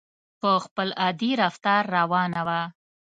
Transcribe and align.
په 0.41 0.51
خپل 0.65 0.87
عادي 1.01 1.31
رفتار 1.43 1.83
روانه 1.97 2.41
وه. 2.47 2.61